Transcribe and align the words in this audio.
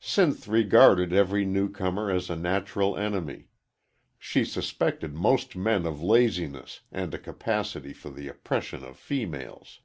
Sinth 0.00 0.48
regarded 0.48 1.12
every 1.12 1.44
new 1.44 1.68
comer 1.70 2.10
as 2.10 2.28
a 2.28 2.34
natural 2.34 2.96
enemy. 2.96 3.50
She 4.18 4.44
suspected 4.44 5.14
most 5.14 5.54
men 5.54 5.86
of 5.86 6.02
laziness 6.02 6.80
and 6.90 7.14
a 7.14 7.18
capacity 7.18 7.92
for 7.92 8.10
the 8.10 8.26
oppression 8.26 8.82
of 8.82 8.98
females. 8.98 9.78